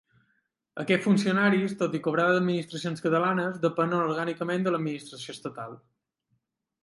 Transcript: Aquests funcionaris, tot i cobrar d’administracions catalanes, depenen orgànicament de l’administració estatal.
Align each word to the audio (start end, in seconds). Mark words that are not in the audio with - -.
Aquests 0.83 1.05
funcionaris, 1.07 1.73
tot 1.81 1.97
i 1.99 2.01
cobrar 2.07 2.23
d’administracions 2.29 3.05
catalanes, 3.07 3.59
depenen 3.67 4.03
orgànicament 4.07 4.67
de 4.69 4.73
l’administració 4.77 5.35
estatal. 5.39 5.77